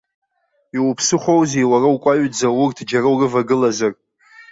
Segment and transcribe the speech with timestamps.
[0.77, 3.93] Иуԥсыхәоузеи уара укәаҩӡа урҭ џьара урывагылазар?!